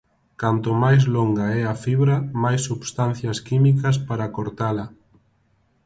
[0.41, 4.85] Canto máis longa é a fibra, máis substancias químicas para cortala.